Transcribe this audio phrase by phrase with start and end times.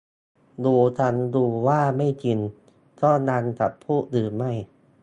[0.63, 2.39] รู้ทั้งรู้ว่าไม่จริง
[3.01, 4.51] ก็ยังจะพูดหรือไม่